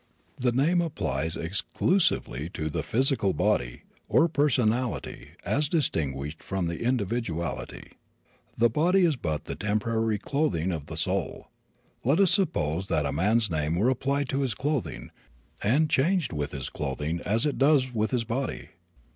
[0.39, 7.91] The name applies exclusively to the physical body, or personality, as distinguished from the individuality.
[8.57, 11.49] That body is but the temporary clothing of the soul.
[12.03, 15.11] Let us suppose that a man's name were applied to his clothing
[15.61, 18.69] and changed with his clothing as it does with his body.